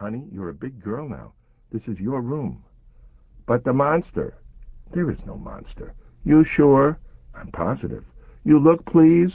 Honey, 0.00 0.24
you're 0.32 0.48
a 0.48 0.54
big 0.54 0.82
girl 0.82 1.06
now. 1.06 1.34
This 1.70 1.86
is 1.86 2.00
your 2.00 2.22
room. 2.22 2.64
But 3.44 3.64
the 3.64 3.74
monster. 3.74 4.32
There 4.94 5.10
is 5.10 5.26
no 5.26 5.36
monster. 5.36 5.92
You 6.24 6.42
sure? 6.42 6.98
I'm 7.34 7.48
positive. 7.48 8.06
You 8.42 8.58
look, 8.58 8.86
please. 8.86 9.30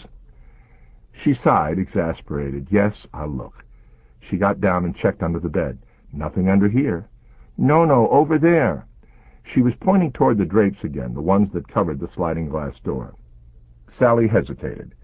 She 1.12 1.36
sighed, 1.36 1.78
exasperated. 1.78 2.70
Yes, 2.72 3.06
I'll 3.14 3.30
look. 3.30 3.64
She 4.20 4.38
got 4.38 4.60
down 4.60 4.86
and 4.86 4.96
checked 4.96 5.22
under 5.22 5.40
the 5.40 5.50
bed. 5.50 5.78
Nothing 6.12 6.50
under 6.50 6.68
here. 6.68 7.08
No, 7.60 7.86
no, 7.86 8.10
over 8.10 8.40
there. 8.40 8.88
She 9.44 9.62
was 9.62 9.76
pointing 9.76 10.14
toward 10.14 10.40
the 10.40 10.46
drapes 10.46 10.84
again, 10.84 11.14
the 11.14 11.22
ones 11.22 11.52
that 11.54 11.68
covered 11.68 12.00
the 12.00 12.10
sliding 12.16 12.50
glass 12.50 12.80
door. 12.80 13.14
Sally 13.88 14.28
hesitated. 14.28 14.95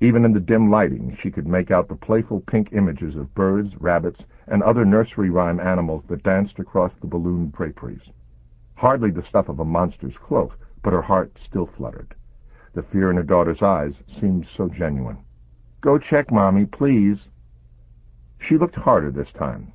Even 0.00 0.24
in 0.24 0.32
the 0.32 0.40
dim 0.40 0.70
lighting 0.70 1.16
she 1.16 1.30
could 1.30 1.46
make 1.46 1.72
out 1.72 1.88
the 1.88 1.96
playful 1.96 2.40
pink 2.40 2.72
images 2.72 3.16
of 3.16 3.34
birds, 3.34 3.76
rabbits, 3.80 4.24
and 4.46 4.62
other 4.62 4.84
nursery 4.84 5.28
rhyme 5.28 5.58
animals 5.58 6.04
that 6.06 6.22
danced 6.22 6.60
across 6.60 6.94
the 6.94 7.06
balloon 7.06 7.50
draperies. 7.50 8.10
Hardly 8.76 9.10
the 9.10 9.24
stuff 9.24 9.48
of 9.48 9.58
a 9.58 9.64
monster's 9.64 10.16
cloak, 10.16 10.56
but 10.82 10.92
her 10.92 11.02
heart 11.02 11.36
still 11.36 11.66
fluttered. 11.66 12.14
The 12.74 12.84
fear 12.84 13.10
in 13.10 13.16
her 13.16 13.24
daughter's 13.24 13.60
eyes 13.60 13.94
seemed 14.06 14.46
so 14.46 14.68
genuine. 14.68 15.18
Go 15.80 15.98
check, 15.98 16.30
Mommy, 16.30 16.64
please. 16.64 17.26
She 18.38 18.56
looked 18.56 18.76
harder 18.76 19.10
this 19.10 19.32
time. 19.32 19.72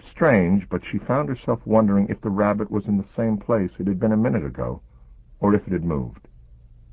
Strange, 0.00 0.68
but 0.68 0.84
she 0.84 0.98
found 0.98 1.28
herself 1.28 1.64
wondering 1.64 2.08
if 2.08 2.20
the 2.20 2.30
rabbit 2.30 2.68
was 2.68 2.86
in 2.86 2.96
the 2.96 3.06
same 3.06 3.36
place 3.36 3.70
it 3.78 3.86
had 3.86 4.00
been 4.00 4.12
a 4.12 4.16
minute 4.16 4.44
ago, 4.44 4.82
or 5.38 5.54
if 5.54 5.66
it 5.68 5.72
had 5.72 5.84
moved. 5.84 6.26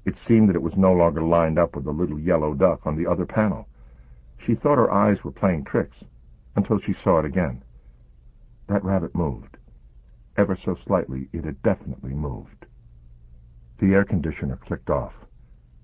It 0.05 0.17
seemed 0.17 0.49
that 0.49 0.55
it 0.55 0.61
was 0.61 0.75
no 0.75 0.91
longer 0.91 1.21
lined 1.21 1.57
up 1.57 1.75
with 1.75 1.85
the 1.85 1.93
little 1.93 2.19
yellow 2.19 2.53
duck 2.53 2.85
on 2.85 2.95
the 2.95 3.07
other 3.07 3.25
panel. 3.25 3.67
She 4.37 4.55
thought 4.55 4.77
her 4.77 4.91
eyes 4.91 5.23
were 5.23 5.31
playing 5.31 5.63
tricks, 5.63 6.03
until 6.55 6.79
she 6.79 6.93
saw 6.93 7.19
it 7.19 7.25
again. 7.25 7.63
That 8.67 8.83
rabbit 8.83 9.15
moved. 9.15 9.57
Ever 10.35 10.55
so 10.55 10.75
slightly, 10.75 11.29
it 11.31 11.45
had 11.45 11.61
definitely 11.61 12.13
moved. 12.13 12.65
The 13.79 13.93
air 13.93 14.03
conditioner 14.03 14.57
clicked 14.57 14.89
off, 14.89 15.13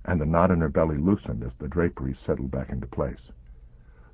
and 0.05 0.19
the 0.19 0.25
knot 0.25 0.51
in 0.51 0.61
her 0.61 0.69
belly 0.69 0.97
loosened 0.97 1.43
as 1.43 1.55
the 1.55 1.67
draperies 1.67 2.19
settled 2.19 2.51
back 2.51 2.69
into 2.69 2.87
place. 2.87 3.31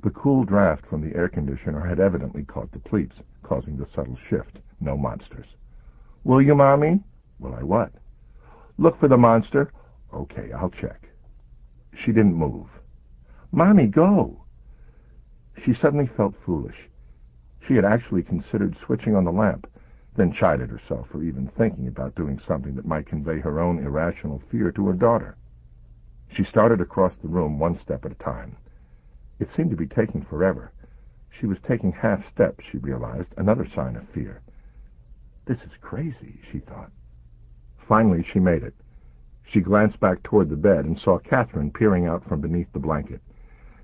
The 0.04 0.12
cool 0.12 0.44
draft 0.44 0.86
from 0.86 1.02
the 1.02 1.16
air 1.16 1.30
conditioner 1.30 1.80
had 1.80 2.00
evidently 2.00 2.44
caught 2.44 2.72
the 2.72 2.80
pleats, 2.80 3.22
causing 3.44 3.78
the 3.78 3.86
subtle 3.86 4.18
shift. 4.18 4.60
No 4.80 4.98
monsters. 4.98 5.56
Will 6.24 6.42
you, 6.42 6.54
Mommy? 6.54 7.02
Will 7.40 7.56
I 7.56 7.64
what? 7.64 7.92
Look 8.78 9.00
for 9.00 9.08
the 9.08 9.18
monster. 9.18 9.72
Okay, 10.16 10.52
I'll 10.54 10.70
check. 10.70 11.10
She 11.94 12.14
didn't 12.14 12.36
move. 12.36 12.68
Mommy, 13.52 13.88
go! 13.88 14.46
She 15.64 15.74
suddenly 15.74 16.08
felt 16.08 16.36
foolish. 16.46 16.90
She 17.60 17.76
had 17.76 17.86
actually 17.86 18.24
considered 18.24 18.78
switching 18.78 19.16
on 19.16 19.26
the 19.26 19.32
lamp, 19.32 19.68
then 20.16 20.32
chided 20.32 20.70
herself 20.70 21.10
for 21.10 21.22
even 21.24 21.48
thinking 21.48 21.88
about 21.88 22.16
doing 22.16 22.40
something 22.40 22.76
that 22.76 22.86
might 22.86 23.08
convey 23.08 23.40
her 23.40 23.60
own 23.60 23.80
irrational 23.80 24.42
fear 24.50 24.72
to 24.72 24.88
her 24.88 24.94
daughter. 24.94 25.36
She 26.30 26.44
started 26.44 26.80
across 26.80 27.16
the 27.18 27.28
room 27.28 27.60
one 27.60 27.78
step 27.78 28.06
at 28.06 28.12
a 28.12 28.16
time. 28.16 28.56
It 29.40 29.50
seemed 29.52 29.72
to 29.72 29.78
be 29.78 29.88
taking 29.88 30.24
forever. 30.24 30.72
She 31.30 31.46
was 31.46 31.60
taking 31.60 31.92
half 31.92 32.30
steps, 32.32 32.64
she 32.64 32.78
realized, 32.78 33.34
another 33.38 33.68
sign 33.68 33.98
of 33.98 34.08
fear. 34.10 34.42
This 35.46 35.62
is 35.64 35.78
crazy, 35.82 36.40
she 36.50 36.60
thought. 36.60 36.92
Finally 37.88 38.24
she 38.24 38.40
made 38.40 38.64
it. 38.64 38.74
She 39.46 39.62
glanced 39.62 40.00
back 40.00 40.24
toward 40.24 40.50
the 40.50 40.58
bed 40.58 40.86
and 40.86 40.98
saw 40.98 41.20
Catherine 41.20 41.72
peering 41.72 42.06
out 42.06 42.24
from 42.24 42.42
beneath 42.42 42.72
the 42.74 42.80
blanket. 42.80 43.22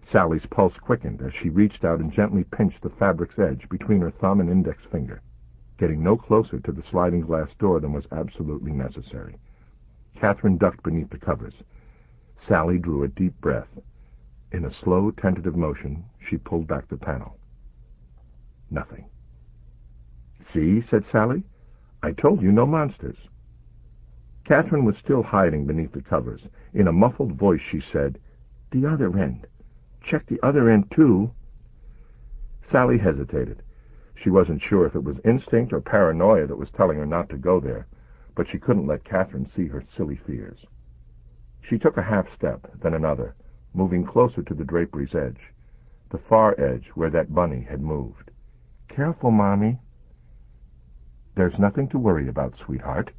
Sally's 0.02 0.46
pulse 0.48 0.78
quickened 0.78 1.22
as 1.22 1.34
she 1.34 1.50
reached 1.50 1.86
out 1.86 2.00
and 2.00 2.12
gently 2.12 2.44
pinched 2.44 2.82
the 2.82 2.90
fabric's 2.90 3.40
edge 3.40 3.70
between 3.70 4.02
her 4.02 4.12
thumb 4.12 4.42
and 4.42 4.50
index 4.50 4.84
finger, 4.84 5.22
getting 5.78 6.04
no 6.04 6.18
closer 6.18 6.60
to 6.60 6.72
the 6.72 6.82
sliding 6.82 7.22
glass 7.22 7.54
door 7.56 7.80
than 7.80 7.94
was 7.94 8.08
absolutely 8.12 8.72
necessary. 8.72 9.38
Catherine 10.16 10.58
ducked 10.58 10.84
beneath 10.84 11.10
the 11.10 11.18
covers. 11.18 11.64
Sally 12.36 12.78
drew 12.80 13.04
a 13.04 13.08
deep 13.08 13.40
breath. 13.40 13.70
In 14.52 14.66
a 14.66 14.74
slow, 14.74 15.12
tentative 15.12 15.56
motion, 15.56 16.04
she 16.20 16.38
pulled 16.38 16.68
back 16.68 16.88
the 16.88 16.98
panel. 16.98 17.38
Nothing. 18.70 19.06
See, 20.42 20.82
said 20.82 21.06
Sally. 21.06 21.44
I 22.04 22.12
told 22.12 22.42
you 22.42 22.52
no 22.52 22.66
monsters. 22.66 23.30
Catherine 24.44 24.86
was 24.86 24.98
still 24.98 25.24
hiding 25.24 25.66
beneath 25.66 25.92
the 25.92 26.02
covers. 26.02 26.48
In 26.74 26.88
a 26.88 26.92
muffled 26.92 27.34
voice 27.34 27.62
she 27.62 27.80
said, 27.80 28.20
The 28.72 28.86
other 28.86 29.18
end. 29.18 29.48
Check 30.02 30.26
the 30.26 30.40
other 30.42 30.70
end, 30.70 30.90
too. 30.92 31.32
Sally 32.62 32.98
hesitated. 32.98 33.62
She 34.16 34.30
wasn't 34.30 34.62
sure 34.62 34.86
if 34.86 34.96
it 34.96 35.04
was 35.04 35.20
instinct 35.26 35.74
or 35.74 35.82
paranoia 35.82 36.48
that 36.48 36.58
was 36.58 36.72
telling 36.72 36.98
her 36.98 37.06
not 37.06 37.30
to 37.30 37.38
go 37.38 37.60
there, 37.60 37.88
but 38.36 38.48
she 38.48 38.60
couldn't 38.60 38.88
let 38.88 39.04
Catherine 39.04 39.46
see 39.46 39.68
her 39.68 39.82
silly 39.82 40.16
fears. 40.16 40.66
She 41.62 41.78
took 41.78 41.98
a 41.98 42.04
half 42.04 42.32
step, 42.34 42.68
then 42.82 42.94
another 42.94 43.36
moving 43.74 44.04
closer 44.04 44.44
to 44.44 44.54
the 44.54 44.66
drapery's 44.66 45.16
edge, 45.16 45.54
the 46.10 46.18
far 46.18 46.60
edge 46.60 46.88
where 46.96 47.10
that 47.10 47.34
bunny 47.34 47.62
had 47.62 47.82
moved. 47.82 48.32
Careful, 48.88 49.32
Mommy. 49.32 49.80
There's 51.36 51.58
nothing 51.58 51.88
to 51.90 51.98
worry 51.98 52.28
about, 52.28 52.58
sweetheart. 52.58 53.12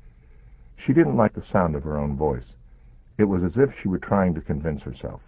She 0.77 0.93
didn't 0.93 1.17
like 1.17 1.35
the 1.35 1.43
sound 1.43 1.77
of 1.77 1.85
her 1.85 1.99
own 1.99 2.17
voice. 2.17 2.55
It 3.19 3.25
was 3.25 3.43
as 3.43 3.57
if 3.57 3.79
she 3.79 3.89
were 3.89 3.99
trying 3.99 4.35
to 4.35 4.41
convince 4.41 4.83
herself. 4.83 5.21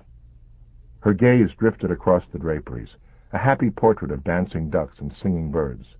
Her 1.01 1.13
gaze 1.13 1.55
drifted 1.55 1.91
across 1.91 2.27
the 2.27 2.39
draperies, 2.39 2.97
a 3.33 3.39
happy 3.39 3.71
portrait 3.71 4.11
of 4.11 4.25
dancing 4.25 4.71
ducks 4.71 5.01
and 5.01 5.13
singing 5.13 5.51
birds. 5.51 5.97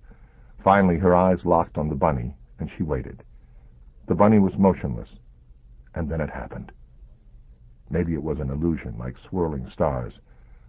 Finally 0.63 0.97
her 0.97 1.15
eyes 1.15 1.45
locked 1.45 1.77
on 1.77 1.89
the 1.89 1.95
bunny, 1.95 2.35
and 2.59 2.71
she 2.71 2.81
waited. 2.81 3.23
The 4.07 4.15
bunny 4.15 4.39
was 4.39 4.57
motionless, 4.57 5.09
and 5.93 6.09
then 6.09 6.21
it 6.21 6.29
happened. 6.29 6.71
Maybe 7.89 8.13
it 8.13 8.23
was 8.23 8.39
an 8.39 8.49
illusion, 8.49 8.97
like 8.97 9.17
swirling 9.17 9.69
stars, 9.69 10.19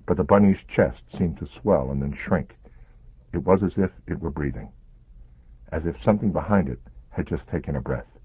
but 0.05 0.17
the 0.17 0.25
bunny's 0.25 0.63
chest 0.69 1.03
seemed 1.17 1.39
to 1.39 1.47
swell 1.47 1.91
and 1.91 2.03
then 2.03 2.13
shrink. 2.13 2.57
It 3.33 3.45
was 3.45 3.63
as 3.63 3.79
if 3.79 3.91
it 4.07 4.21
were 4.21 4.31
breathing, 4.31 4.71
as 5.73 5.87
if 5.87 6.03
something 6.03 6.31
behind 6.31 6.69
it 6.69 6.81
had 7.11 7.27
just 7.27 7.47
taken 7.49 7.75
a 7.77 7.81
breath. 7.81 8.16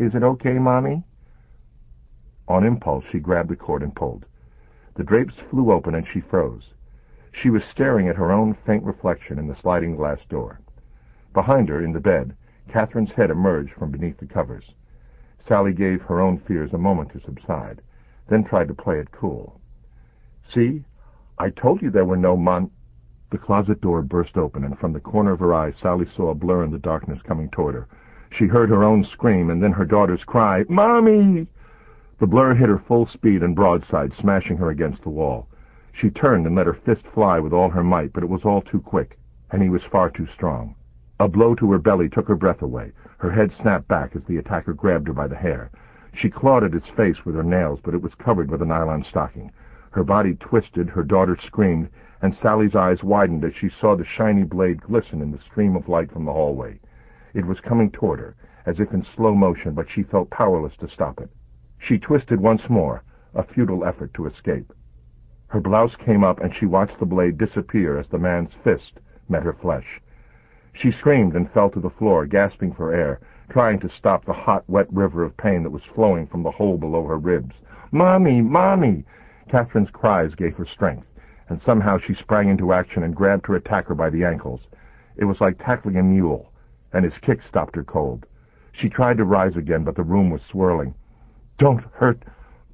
Is 0.00 0.14
it 0.14 0.22
okay, 0.22 0.58
Mommy? 0.58 1.04
On 2.48 2.64
impulse, 2.64 3.04
she 3.04 3.20
grabbed 3.20 3.50
the 3.50 3.56
cord 3.56 3.82
and 3.82 3.94
pulled. 3.94 4.24
The 4.94 5.04
drapes 5.04 5.38
flew 5.50 5.70
open 5.70 5.94
and 5.94 6.06
she 6.06 6.20
froze. 6.20 6.72
She 7.30 7.50
was 7.50 7.62
staring 7.64 8.08
at 8.08 8.16
her 8.16 8.32
own 8.32 8.54
faint 8.66 8.82
reflection 8.82 9.38
in 9.38 9.46
the 9.46 9.54
sliding 9.54 9.96
glass 9.96 10.24
door. 10.28 10.60
Behind 11.34 11.68
her, 11.68 11.84
in 11.84 11.92
the 11.92 12.00
bed, 12.00 12.34
Catherine's 12.68 13.12
head 13.12 13.30
emerged 13.30 13.74
from 13.74 13.90
beneath 13.90 14.16
the 14.16 14.26
covers. 14.26 14.74
Sally 15.38 15.74
gave 15.74 16.00
her 16.02 16.20
own 16.20 16.38
fears 16.38 16.72
a 16.72 16.78
moment 16.78 17.12
to 17.12 17.20
subside 17.20 17.82
then 18.30 18.44
tried 18.44 18.68
to 18.68 18.74
play 18.74 18.98
it 18.98 19.10
cool. 19.10 19.60
See? 20.48 20.84
I 21.38 21.50
told 21.50 21.82
you 21.82 21.90
there 21.90 22.06
were 22.06 22.16
no 22.16 22.36
mon... 22.36 22.70
The 23.30 23.38
closet 23.38 23.80
door 23.80 24.02
burst 24.02 24.36
open, 24.36 24.64
and 24.64 24.78
from 24.78 24.92
the 24.92 25.00
corner 25.00 25.32
of 25.32 25.40
her 25.40 25.52
eye 25.52 25.72
Sally 25.72 26.06
saw 26.06 26.30
a 26.30 26.34
blur 26.34 26.64
in 26.64 26.70
the 26.70 26.78
darkness 26.78 27.22
coming 27.22 27.50
toward 27.50 27.74
her. 27.74 27.88
She 28.32 28.46
heard 28.46 28.70
her 28.70 28.84
own 28.84 29.02
scream, 29.02 29.50
and 29.50 29.60
then 29.60 29.72
her 29.72 29.84
daughter's 29.84 30.22
cry, 30.22 30.64
Mommy! 30.68 31.48
The 32.20 32.28
blur 32.28 32.54
hit 32.54 32.68
her 32.68 32.78
full 32.78 33.06
speed 33.06 33.42
and 33.42 33.56
broadside, 33.56 34.12
smashing 34.12 34.56
her 34.58 34.70
against 34.70 35.02
the 35.02 35.10
wall. 35.10 35.48
She 35.90 36.10
turned 36.10 36.46
and 36.46 36.54
let 36.54 36.66
her 36.66 36.72
fist 36.72 37.06
fly 37.08 37.40
with 37.40 37.52
all 37.52 37.70
her 37.70 37.82
might, 37.82 38.12
but 38.12 38.22
it 38.22 38.28
was 38.28 38.44
all 38.44 38.62
too 38.62 38.80
quick, 38.80 39.18
and 39.50 39.60
he 39.60 39.68
was 39.68 39.82
far 39.82 40.10
too 40.10 40.26
strong. 40.26 40.76
A 41.18 41.26
blow 41.28 41.56
to 41.56 41.72
her 41.72 41.78
belly 41.78 42.08
took 42.08 42.28
her 42.28 42.36
breath 42.36 42.62
away. 42.62 42.92
Her 43.18 43.32
head 43.32 43.50
snapped 43.50 43.88
back 43.88 44.14
as 44.14 44.24
the 44.24 44.36
attacker 44.36 44.74
grabbed 44.74 45.08
her 45.08 45.12
by 45.12 45.26
the 45.26 45.34
hair. 45.34 45.72
She 46.12 46.30
clawed 46.30 46.62
at 46.62 46.74
its 46.74 46.88
face 46.88 47.24
with 47.24 47.34
her 47.34 47.42
nails, 47.42 47.80
but 47.82 47.94
it 47.94 48.02
was 48.02 48.14
covered 48.14 48.48
with 48.48 48.62
a 48.62 48.66
nylon 48.66 49.02
stocking. 49.02 49.50
Her 49.90 50.04
body 50.04 50.36
twisted, 50.36 50.88
her 50.90 51.02
daughter 51.02 51.36
screamed, 51.36 51.88
and 52.22 52.32
Sally's 52.32 52.76
eyes 52.76 53.02
widened 53.02 53.44
as 53.44 53.54
she 53.54 53.68
saw 53.68 53.96
the 53.96 54.04
shiny 54.04 54.44
blade 54.44 54.80
glisten 54.82 55.20
in 55.20 55.32
the 55.32 55.38
stream 55.38 55.74
of 55.74 55.88
light 55.88 56.12
from 56.12 56.26
the 56.26 56.32
hallway. 56.32 56.78
It 57.32 57.46
was 57.46 57.60
coming 57.60 57.90
toward 57.90 58.18
her, 58.18 58.34
as 58.66 58.80
if 58.80 58.92
in 58.92 59.02
slow 59.02 59.34
motion, 59.34 59.74
but 59.74 59.88
she 59.88 60.02
felt 60.02 60.30
powerless 60.30 60.76
to 60.78 60.88
stop 60.88 61.20
it. 61.20 61.30
She 61.78 61.98
twisted 61.98 62.40
once 62.40 62.68
more, 62.68 63.02
a 63.34 63.42
futile 63.42 63.84
effort 63.84 64.12
to 64.14 64.26
escape. 64.26 64.72
Her 65.46 65.60
blouse 65.60 65.96
came 65.96 66.24
up, 66.24 66.40
and 66.40 66.54
she 66.54 66.66
watched 66.66 66.98
the 66.98 67.06
blade 67.06 67.38
disappear 67.38 67.98
as 67.98 68.08
the 68.08 68.18
man's 68.18 68.54
fist 68.54 69.00
met 69.28 69.44
her 69.44 69.52
flesh. 69.52 70.00
She 70.72 70.90
screamed 70.90 71.34
and 71.34 71.50
fell 71.50 71.70
to 71.70 71.80
the 71.80 71.90
floor, 71.90 72.26
gasping 72.26 72.72
for 72.72 72.92
air, 72.92 73.20
trying 73.48 73.78
to 73.80 73.88
stop 73.88 74.24
the 74.24 74.32
hot, 74.32 74.68
wet 74.68 74.92
river 74.92 75.22
of 75.22 75.36
pain 75.36 75.62
that 75.62 75.70
was 75.70 75.84
flowing 75.84 76.26
from 76.26 76.42
the 76.42 76.50
hole 76.50 76.78
below 76.78 77.06
her 77.06 77.18
ribs. 77.18 77.56
Mommy! 77.92 78.40
Mommy! 78.40 79.04
Catherine's 79.48 79.90
cries 79.90 80.34
gave 80.34 80.56
her 80.56 80.66
strength, 80.66 81.06
and 81.48 81.60
somehow 81.60 81.98
she 81.98 82.14
sprang 82.14 82.48
into 82.48 82.72
action 82.72 83.02
and 83.02 83.16
grabbed 83.16 83.46
her 83.46 83.56
attacker 83.56 83.94
by 83.94 84.10
the 84.10 84.24
ankles. 84.24 84.68
It 85.16 85.24
was 85.24 85.40
like 85.40 85.58
tackling 85.58 85.96
a 85.96 86.02
mule, 86.02 86.49
and 86.92 87.04
his 87.04 87.18
kick 87.18 87.42
stopped 87.42 87.76
her 87.76 87.84
cold. 87.84 88.26
She 88.72 88.88
tried 88.88 89.18
to 89.18 89.24
rise 89.24 89.56
again, 89.56 89.84
but 89.84 89.96
the 89.96 90.02
room 90.02 90.30
was 90.30 90.42
swirling. 90.42 90.94
Don't 91.58 91.84
hurt 91.92 92.22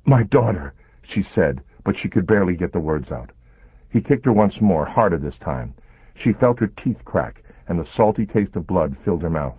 my 0.04 0.22
daughter, 0.22 0.74
she 1.02 1.22
said, 1.22 1.62
but 1.84 1.96
she 1.96 2.08
could 2.08 2.26
barely 2.26 2.54
get 2.54 2.72
the 2.72 2.80
words 2.80 3.10
out. 3.10 3.30
He 3.88 4.00
kicked 4.00 4.24
her 4.24 4.32
once 4.32 4.60
more, 4.60 4.84
harder 4.84 5.18
this 5.18 5.38
time. 5.38 5.74
She 6.14 6.32
felt 6.32 6.60
her 6.60 6.68
teeth 6.68 7.04
crack, 7.04 7.42
and 7.68 7.78
the 7.78 7.86
salty 7.86 8.26
taste 8.26 8.56
of 8.56 8.66
blood 8.66 8.96
filled 9.04 9.22
her 9.22 9.30
mouth. 9.30 9.56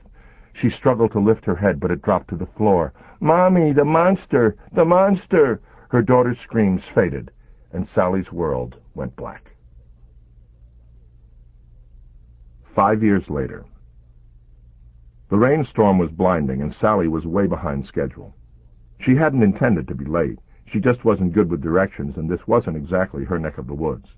She 0.53 0.69
struggled 0.69 1.11
to 1.11 1.19
lift 1.19 1.45
her 1.45 1.55
head, 1.55 1.79
but 1.79 1.91
it 1.91 2.01
dropped 2.01 2.29
to 2.29 2.35
the 2.35 2.45
floor. 2.45 2.93
Mommy, 3.19 3.73
the 3.73 3.85
monster! 3.85 4.55
The 4.71 4.85
monster! 4.85 5.61
Her 5.89 6.01
daughter's 6.01 6.39
screams 6.39 6.83
faded, 6.93 7.31
and 7.71 7.87
Sally's 7.87 8.31
world 8.31 8.77
went 8.95 9.15
black. 9.15 9.51
Five 12.73 13.03
years 13.03 13.29
later. 13.29 13.65
The 15.29 15.37
rainstorm 15.37 15.97
was 15.97 16.11
blinding, 16.11 16.61
and 16.61 16.73
Sally 16.73 17.09
was 17.09 17.25
way 17.25 17.47
behind 17.47 17.85
schedule. 17.85 18.33
She 18.97 19.15
hadn't 19.15 19.43
intended 19.43 19.87
to 19.87 19.95
be 19.95 20.05
late. 20.05 20.39
She 20.65 20.79
just 20.79 21.03
wasn't 21.03 21.33
good 21.33 21.49
with 21.49 21.61
directions, 21.61 22.15
and 22.15 22.29
this 22.29 22.47
wasn't 22.47 22.77
exactly 22.77 23.25
her 23.25 23.37
neck 23.37 23.57
of 23.57 23.67
the 23.67 23.73
woods. 23.73 24.15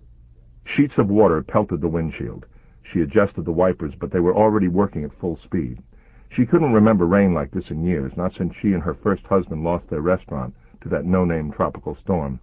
Sheets 0.63 0.99
of 0.99 1.09
water 1.09 1.41
pelted 1.41 1.81
the 1.81 1.87
windshield. 1.87 2.45
She 2.83 3.01
adjusted 3.01 3.45
the 3.45 3.51
wipers, 3.51 3.95
but 3.95 4.11
they 4.11 4.19
were 4.19 4.35
already 4.35 4.67
working 4.67 5.03
at 5.03 5.13
full 5.13 5.35
speed. 5.35 5.81
She 6.29 6.45
couldn't 6.45 6.73
remember 6.73 7.07
rain 7.07 7.33
like 7.33 7.49
this 7.49 7.71
in 7.71 7.83
years, 7.83 8.15
not 8.15 8.33
since 8.33 8.55
she 8.55 8.73
and 8.73 8.83
her 8.83 8.93
first 8.93 9.25
husband 9.25 9.63
lost 9.63 9.89
their 9.89 10.01
restaurant 10.01 10.53
to 10.81 10.89
that 10.89 11.05
no-name 11.05 11.51
tropical 11.51 11.95
storm. 11.95 12.39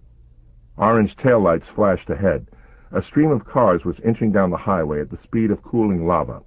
Orange 0.77 1.15
taillights 1.15 1.67
flashed 1.67 2.09
ahead. 2.09 2.49
A 2.91 3.01
stream 3.01 3.31
of 3.31 3.45
cars 3.45 3.85
was 3.85 4.01
inching 4.01 4.33
down 4.33 4.49
the 4.49 4.57
highway 4.57 4.99
at 4.99 5.09
the 5.09 5.17
speed 5.17 5.51
of 5.51 5.63
cooling 5.63 6.05
lava. 6.05 6.43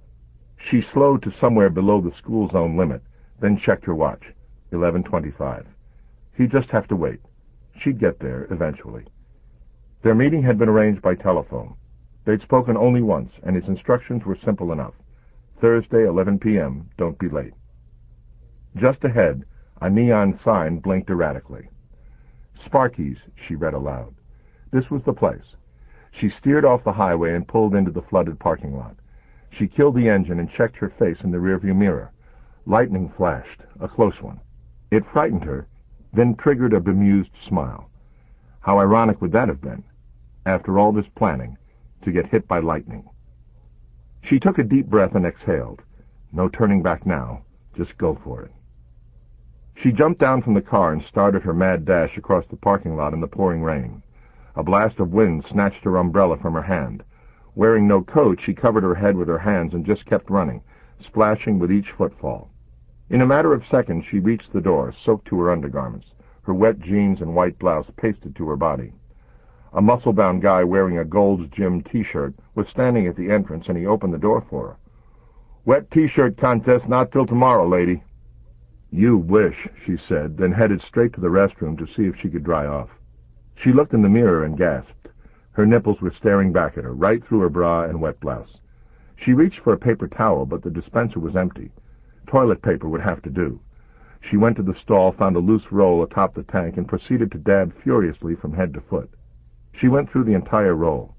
She 0.63 0.81
slowed 0.81 1.23
to 1.23 1.31
somewhere 1.31 1.69
below 1.69 2.01
the 2.01 2.11
school 2.11 2.47
zone 2.47 2.77
limit, 2.77 3.01
then 3.39 3.57
checked 3.57 3.85
her 3.85 3.95
watch. 3.95 4.31
11.25. 4.71 5.65
He'd 6.37 6.51
just 6.51 6.69
have 6.69 6.87
to 6.87 6.95
wait. 6.95 7.19
She'd 7.75 7.99
get 7.99 8.19
there, 8.19 8.47
eventually. 8.51 9.05
Their 10.03 10.15
meeting 10.15 10.43
had 10.43 10.57
been 10.57 10.69
arranged 10.69 11.01
by 11.01 11.15
telephone. 11.15 11.75
They'd 12.25 12.41
spoken 12.41 12.77
only 12.77 13.01
once, 13.01 13.33
and 13.43 13.55
his 13.55 13.67
instructions 13.67 14.23
were 14.23 14.35
simple 14.35 14.71
enough. 14.71 14.93
Thursday, 15.59 16.05
11 16.05 16.39
p.m., 16.39 16.89
don't 16.97 17.17
be 17.17 17.27
late. 17.27 17.53
Just 18.75 19.03
ahead, 19.03 19.45
a 19.81 19.89
neon 19.89 20.37
sign 20.37 20.77
blinked 20.77 21.09
erratically. 21.09 21.69
Sparky's, 22.63 23.17
she 23.35 23.55
read 23.55 23.73
aloud. 23.73 24.13
This 24.71 24.91
was 24.91 25.03
the 25.03 25.13
place. 25.13 25.55
She 26.11 26.29
steered 26.29 26.65
off 26.65 26.83
the 26.83 26.93
highway 26.93 27.33
and 27.33 27.47
pulled 27.47 27.73
into 27.73 27.91
the 27.91 28.03
flooded 28.03 28.39
parking 28.39 28.77
lot. 28.77 28.95
She 29.51 29.67
killed 29.67 29.95
the 29.95 30.09
engine 30.09 30.39
and 30.39 30.49
checked 30.49 30.77
her 30.77 30.89
face 30.89 31.21
in 31.21 31.31
the 31.31 31.37
rearview 31.37 31.75
mirror. 31.75 32.11
Lightning 32.65 33.09
flashed, 33.09 33.61
a 33.79 33.87
close 33.87 34.21
one. 34.21 34.39
It 34.89 35.05
frightened 35.05 35.43
her, 35.43 35.67
then 36.13 36.35
triggered 36.35 36.73
a 36.73 36.79
bemused 36.79 37.35
smile. 37.35 37.89
How 38.61 38.79
ironic 38.79 39.21
would 39.21 39.33
that 39.33 39.49
have 39.49 39.61
been, 39.61 39.83
after 40.45 40.79
all 40.79 40.91
this 40.91 41.09
planning, 41.09 41.57
to 42.01 42.11
get 42.11 42.27
hit 42.27 42.47
by 42.47 42.59
lightning? 42.59 43.09
She 44.21 44.39
took 44.39 44.57
a 44.57 44.63
deep 44.63 44.87
breath 44.87 45.15
and 45.15 45.25
exhaled. 45.25 45.81
No 46.31 46.47
turning 46.47 46.81
back 46.81 47.05
now. 47.05 47.41
Just 47.75 47.97
go 47.97 48.15
for 48.15 48.41
it. 48.43 48.51
She 49.75 49.91
jumped 49.91 50.19
down 50.19 50.41
from 50.41 50.53
the 50.53 50.61
car 50.61 50.93
and 50.93 51.01
started 51.01 51.43
her 51.43 51.53
mad 51.53 51.85
dash 51.85 52.17
across 52.17 52.45
the 52.45 52.55
parking 52.55 52.95
lot 52.95 53.13
in 53.13 53.19
the 53.19 53.27
pouring 53.27 53.63
rain. 53.63 54.03
A 54.55 54.63
blast 54.63 54.99
of 54.99 55.11
wind 55.11 55.43
snatched 55.45 55.83
her 55.83 55.97
umbrella 55.97 56.37
from 56.37 56.53
her 56.53 56.61
hand. 56.61 57.03
Wearing 57.55 57.87
no 57.87 58.01
coat, 58.01 58.39
she 58.39 58.53
covered 58.53 58.83
her 58.83 58.95
head 58.95 59.17
with 59.17 59.27
her 59.27 59.39
hands 59.39 59.73
and 59.73 59.85
just 59.85 60.05
kept 60.05 60.29
running, 60.29 60.61
splashing 60.99 61.59
with 61.59 61.71
each 61.71 61.91
footfall. 61.91 62.49
In 63.09 63.21
a 63.21 63.25
matter 63.25 63.53
of 63.53 63.65
seconds 63.65 64.05
she 64.05 64.19
reached 64.19 64.53
the 64.53 64.61
door, 64.61 64.93
soaked 64.93 65.27
to 65.27 65.39
her 65.41 65.51
undergarments, 65.51 66.13
her 66.43 66.53
wet 66.53 66.79
jeans 66.79 67.21
and 67.21 67.35
white 67.35 67.59
blouse 67.59 67.89
pasted 67.97 68.35
to 68.37 68.47
her 68.47 68.55
body. 68.55 68.93
A 69.73 69.81
muscle-bound 69.81 70.41
guy 70.41 70.63
wearing 70.63 70.97
a 70.97 71.05
Gold's 71.05 71.49
Gym 71.49 71.81
T-shirt 71.81 72.33
was 72.55 72.69
standing 72.69 73.07
at 73.07 73.15
the 73.15 73.29
entrance, 73.29 73.67
and 73.67 73.77
he 73.77 73.85
opened 73.85 74.13
the 74.13 74.17
door 74.17 74.41
for 74.49 74.67
her. 74.67 74.77
Wet 75.65 75.91
T-shirt 75.91 76.37
contest 76.37 76.87
not 76.87 77.11
till 77.11 77.25
tomorrow, 77.25 77.67
lady. 77.67 78.03
You 78.91 79.17
wish, 79.17 79.67
she 79.85 79.97
said, 79.97 80.37
then 80.37 80.51
headed 80.51 80.81
straight 80.81 81.13
to 81.13 81.21
the 81.21 81.29
restroom 81.29 81.77
to 81.77 81.87
see 81.87 82.05
if 82.05 82.15
she 82.15 82.29
could 82.29 82.43
dry 82.43 82.65
off. 82.65 82.89
She 83.55 83.71
looked 83.71 83.93
in 83.93 84.01
the 84.01 84.09
mirror 84.09 84.43
and 84.43 84.57
gasped. 84.57 85.09
Her 85.53 85.65
nipples 85.65 86.01
were 86.01 86.11
staring 86.11 86.53
back 86.53 86.77
at 86.77 86.83
her, 86.83 86.93
right 86.93 87.23
through 87.23 87.41
her 87.41 87.49
bra 87.49 87.83
and 87.83 87.99
wet 87.99 88.19
blouse. 88.19 88.59
She 89.15 89.33
reached 89.33 89.59
for 89.59 89.73
a 89.73 89.77
paper 89.77 90.07
towel, 90.07 90.45
but 90.45 90.61
the 90.61 90.71
dispenser 90.71 91.19
was 91.19 91.35
empty. 91.35 91.71
Toilet 92.25 92.61
paper 92.61 92.87
would 92.87 93.01
have 93.01 93.21
to 93.23 93.29
do. 93.29 93.59
She 94.21 94.37
went 94.37 94.55
to 94.57 94.63
the 94.63 94.73
stall, 94.75 95.11
found 95.11 95.35
a 95.35 95.39
loose 95.39 95.71
roll 95.71 96.03
atop 96.03 96.33
the 96.33 96.43
tank, 96.43 96.77
and 96.77 96.87
proceeded 96.87 97.31
to 97.31 97.37
dab 97.37 97.73
furiously 97.73 98.35
from 98.35 98.53
head 98.53 98.73
to 98.75 98.81
foot. 98.81 99.09
She 99.73 99.89
went 99.89 100.09
through 100.09 100.23
the 100.23 100.35
entire 100.35 100.75
roll. 100.75 101.15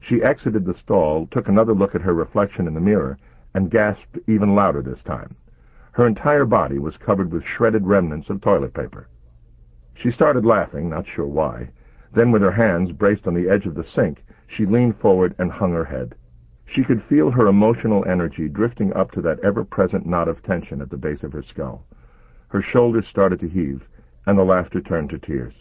She 0.00 0.22
exited 0.22 0.64
the 0.64 0.74
stall, 0.74 1.26
took 1.26 1.48
another 1.48 1.74
look 1.74 1.94
at 1.94 2.02
her 2.02 2.14
reflection 2.14 2.66
in 2.66 2.74
the 2.74 2.80
mirror, 2.80 3.18
and 3.54 3.70
gasped 3.70 4.18
even 4.26 4.54
louder 4.54 4.82
this 4.82 5.02
time. 5.02 5.34
Her 5.92 6.06
entire 6.06 6.44
body 6.44 6.78
was 6.78 6.96
covered 6.96 7.32
with 7.32 7.44
shredded 7.44 7.86
remnants 7.86 8.30
of 8.30 8.40
toilet 8.40 8.74
paper. 8.74 9.08
She 9.94 10.10
started 10.10 10.46
laughing, 10.46 10.88
not 10.88 11.06
sure 11.06 11.26
why. 11.26 11.70
Then, 12.14 12.30
with 12.30 12.42
her 12.42 12.52
hands 12.52 12.92
braced 12.92 13.26
on 13.26 13.34
the 13.34 13.48
edge 13.48 13.66
of 13.66 13.74
the 13.74 13.84
sink, 13.84 14.22
she 14.46 14.66
leaned 14.66 14.98
forward 14.98 15.34
and 15.38 15.50
hung 15.50 15.72
her 15.72 15.84
head. 15.84 16.14
She 16.66 16.84
could 16.84 17.02
feel 17.02 17.30
her 17.30 17.46
emotional 17.46 18.04
energy 18.04 18.48
drifting 18.48 18.92
up 18.92 19.10
to 19.12 19.22
that 19.22 19.40
ever-present 19.40 20.06
knot 20.06 20.28
of 20.28 20.42
tension 20.42 20.80
at 20.80 20.90
the 20.90 20.96
base 20.96 21.22
of 21.22 21.32
her 21.32 21.42
skull. 21.42 21.86
Her 22.48 22.60
shoulders 22.60 23.06
started 23.06 23.40
to 23.40 23.48
heave, 23.48 23.88
and 24.26 24.38
the 24.38 24.44
laughter 24.44 24.80
turned 24.80 25.10
to 25.10 25.18
tears. 25.18 25.54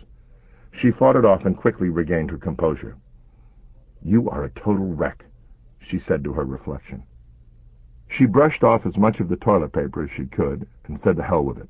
She 0.72 0.92
fought 0.92 1.16
it 1.16 1.26
off 1.26 1.46
and 1.46 1.56
quickly 1.56 1.90
regained 1.90 2.32
her 2.32 2.38
composure. 2.38 2.98
You 4.04 4.30
are 4.30 4.44
a 4.44 4.50
total 4.50 4.94
wreck, 4.94 5.26
she 5.80 6.00
said 6.00 6.24
to 6.24 6.34
her 6.34 6.44
reflection. 6.44 7.04
She 8.08 8.26
brushed 8.26 8.64
off 8.64 8.86
as 8.86 8.98
much 8.98 9.20
of 9.22 9.30
the 9.30 9.38
toilet 9.38 9.72
paper 9.72 10.04
as 10.04 10.12
she 10.12 10.26
could 10.26 10.68
and 10.86 11.00
said 11.02 11.16
to 11.16 11.24
hell 11.24 11.44
with 11.44 11.60
it. 11.60 11.70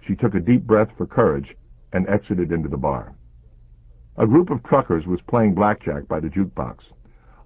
She 0.00 0.16
took 0.16 0.34
a 0.34 0.40
deep 0.40 0.66
breath 0.66 0.90
for 0.96 1.06
courage 1.06 1.56
and 1.92 2.08
exited 2.08 2.52
into 2.52 2.68
the 2.68 2.78
bar. 2.78 3.14
A 4.16 4.28
group 4.28 4.50
of 4.50 4.62
truckers 4.62 5.06
was 5.06 5.20
playing 5.22 5.54
blackjack 5.54 6.06
by 6.06 6.20
the 6.20 6.28
jukebox. 6.28 6.84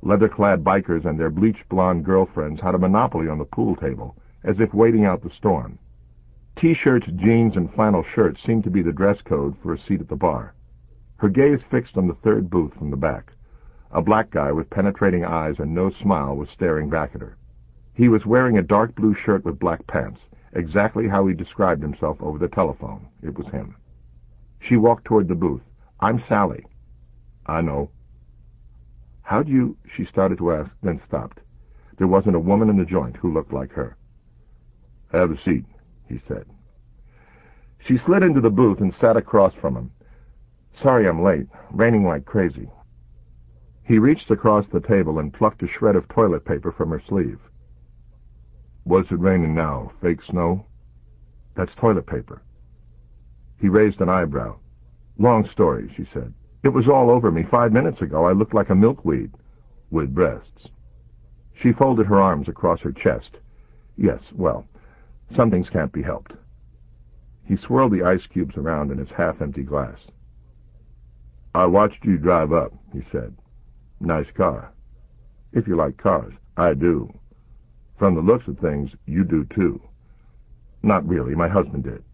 Leather-clad 0.02 0.62
bikers 0.62 1.06
and 1.06 1.18
their 1.18 1.30
bleached 1.30 1.66
blonde 1.70 2.04
girlfriends 2.04 2.60
had 2.60 2.74
a 2.74 2.78
monopoly 2.78 3.26
on 3.26 3.38
the 3.38 3.46
pool 3.46 3.74
table, 3.74 4.14
as 4.44 4.60
if 4.60 4.74
waiting 4.74 5.06
out 5.06 5.22
the 5.22 5.30
storm. 5.30 5.78
T-shirts, 6.56 7.06
jeans, 7.16 7.56
and 7.56 7.72
flannel 7.72 8.02
shirts 8.02 8.42
seemed 8.42 8.64
to 8.64 8.70
be 8.70 8.82
the 8.82 8.92
dress 8.92 9.22
code 9.22 9.56
for 9.62 9.72
a 9.72 9.78
seat 9.78 10.02
at 10.02 10.08
the 10.08 10.16
bar. 10.16 10.54
Her 11.16 11.30
gaze 11.30 11.62
fixed 11.62 11.96
on 11.96 12.06
the 12.06 12.14
third 12.14 12.50
booth 12.50 12.74
from 12.74 12.90
the 12.90 12.96
back. 12.96 13.32
A 13.90 14.02
black 14.02 14.30
guy 14.30 14.52
with 14.52 14.68
penetrating 14.68 15.24
eyes 15.24 15.58
and 15.58 15.74
no 15.74 15.88
smile 15.88 16.36
was 16.36 16.50
staring 16.50 16.90
back 16.90 17.14
at 17.14 17.22
her. 17.22 17.38
He 17.94 18.08
was 18.08 18.26
wearing 18.26 18.58
a 18.58 18.62
dark 18.62 18.94
blue 18.94 19.14
shirt 19.14 19.42
with 19.44 19.58
black 19.58 19.86
pants, 19.86 20.20
exactly 20.52 21.08
how 21.08 21.26
he 21.26 21.34
described 21.34 21.80
himself 21.80 22.18
over 22.20 22.38
the 22.38 22.48
telephone. 22.48 23.08
It 23.22 23.38
was 23.38 23.48
him. 23.48 23.74
She 24.60 24.76
walked 24.76 25.06
toward 25.06 25.28
the 25.28 25.34
booth. 25.34 25.62
I'm 26.00 26.22
Sally. 26.28 26.64
I 27.46 27.60
know. 27.60 27.90
How 29.22 29.42
do 29.42 29.50
you... 29.50 29.76
she 29.94 30.04
started 30.04 30.38
to 30.38 30.52
ask, 30.52 30.70
then 30.82 31.00
stopped. 31.04 31.40
There 31.98 32.06
wasn't 32.06 32.36
a 32.36 32.40
woman 32.40 32.70
in 32.70 32.76
the 32.76 32.84
joint 32.84 33.16
who 33.16 33.32
looked 33.32 33.52
like 33.52 33.72
her. 33.72 33.96
Have 35.12 35.30
a 35.30 35.38
seat, 35.38 35.64
he 36.08 36.18
said. 36.18 36.46
She 37.78 37.98
slid 37.98 38.22
into 38.22 38.40
the 38.40 38.50
booth 38.50 38.80
and 38.80 38.94
sat 38.94 39.16
across 39.16 39.54
from 39.54 39.76
him. 39.76 39.90
Sorry 40.80 41.08
I'm 41.08 41.22
late. 41.22 41.46
Raining 41.72 42.04
like 42.04 42.24
crazy. 42.24 42.68
He 43.82 43.98
reached 43.98 44.30
across 44.30 44.66
the 44.66 44.80
table 44.80 45.18
and 45.18 45.32
plucked 45.32 45.62
a 45.62 45.66
shred 45.66 45.96
of 45.96 46.06
toilet 46.08 46.44
paper 46.44 46.70
from 46.70 46.90
her 46.90 47.00
sleeve. 47.00 47.40
What's 48.84 49.10
it 49.10 49.18
raining 49.18 49.54
now? 49.54 49.92
Fake 50.00 50.22
snow? 50.22 50.66
That's 51.54 51.74
toilet 51.74 52.06
paper. 52.06 52.42
He 53.60 53.68
raised 53.68 54.00
an 54.00 54.08
eyebrow. 54.08 54.58
Long 55.18 55.48
story, 55.48 55.92
she 55.96 56.04
said. 56.04 56.32
It 56.62 56.68
was 56.70 56.88
all 56.88 57.10
over 57.10 57.30
me. 57.30 57.42
Five 57.42 57.72
minutes 57.72 58.00
ago 58.02 58.24
I 58.24 58.32
looked 58.32 58.54
like 58.54 58.70
a 58.70 58.74
milkweed. 58.74 59.32
With 59.90 60.14
breasts. 60.14 60.68
She 61.54 61.72
folded 61.72 62.06
her 62.06 62.20
arms 62.20 62.48
across 62.48 62.80
her 62.82 62.92
chest. 62.92 63.36
Yes, 63.96 64.20
well, 64.32 64.66
some 65.34 65.50
things 65.50 65.70
can't 65.70 65.92
be 65.92 66.02
helped. 66.02 66.32
He 67.44 67.56
swirled 67.56 67.92
the 67.92 68.04
ice 68.04 68.26
cubes 68.26 68.56
around 68.56 68.92
in 68.92 68.98
his 68.98 69.10
half-empty 69.10 69.62
glass. 69.62 69.98
I 71.54 71.66
watched 71.66 72.04
you 72.04 72.18
drive 72.18 72.52
up, 72.52 72.72
he 72.92 73.02
said. 73.10 73.34
Nice 74.00 74.30
car. 74.30 74.72
If 75.52 75.66
you 75.66 75.74
like 75.74 75.96
cars, 75.96 76.34
I 76.56 76.74
do. 76.74 77.12
From 77.98 78.14
the 78.14 78.20
looks 78.20 78.46
of 78.46 78.58
things, 78.58 78.90
you 79.06 79.24
do 79.24 79.44
too. 79.46 79.80
Not 80.82 81.08
really, 81.08 81.34
my 81.34 81.48
husband 81.48 81.84
did. 81.84 82.04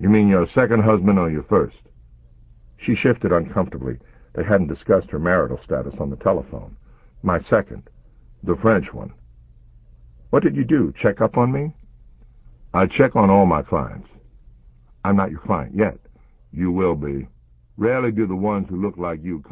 You 0.00 0.08
mean 0.08 0.28
your 0.28 0.48
second 0.48 0.82
husband 0.82 1.18
or 1.18 1.30
your 1.30 1.44
first? 1.44 1.76
She 2.78 2.94
shifted 2.94 3.32
uncomfortably. 3.32 3.98
They 4.34 4.44
hadn't 4.44 4.68
discussed 4.68 5.10
her 5.10 5.18
marital 5.18 5.60
status 5.62 5.96
on 5.98 6.10
the 6.10 6.16
telephone. 6.16 6.76
My 7.22 7.40
second. 7.40 7.90
The 8.42 8.56
French 8.56 8.94
one. 8.94 9.12
What 10.30 10.42
did 10.42 10.56
you 10.56 10.64
do? 10.64 10.92
Check 10.96 11.20
up 11.20 11.36
on 11.36 11.52
me? 11.52 11.74
I 12.72 12.86
check 12.86 13.16
on 13.16 13.30
all 13.30 13.46
my 13.46 13.62
clients. 13.62 14.08
I'm 15.04 15.16
not 15.16 15.30
your 15.30 15.40
client 15.40 15.74
yet. 15.74 15.98
You 16.52 16.70
will 16.70 16.94
be. 16.94 17.28
Rarely 17.76 18.12
do 18.12 18.26
the 18.26 18.36
ones 18.36 18.68
who 18.68 18.80
look 18.80 18.96
like 18.96 19.22
you 19.22 19.42